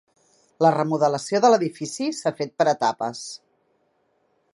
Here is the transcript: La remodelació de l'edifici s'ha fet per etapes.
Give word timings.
La 0.65 0.69
remodelació 0.75 1.41
de 1.43 1.51
l'edifici 1.53 2.07
s'ha 2.21 2.33
fet 2.39 2.55
per 2.63 2.67
etapes. 2.75 3.21